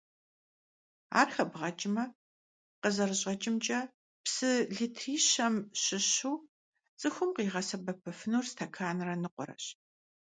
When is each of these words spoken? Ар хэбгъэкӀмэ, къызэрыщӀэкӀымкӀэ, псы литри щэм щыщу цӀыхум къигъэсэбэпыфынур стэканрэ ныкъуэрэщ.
Ар 1.19 1.29
хэбгъэкӀмэ, 1.35 2.03
къызэрыщӀэкӀымкӀэ, 2.81 3.79
псы 4.23 4.51
литри 4.75 5.15
щэм 5.29 5.55
щыщу 5.81 6.35
цӀыхум 6.99 7.29
къигъэсэбэпыфынур 7.35 8.45
стэканрэ 8.51 9.13
ныкъуэрэщ. 9.21 9.65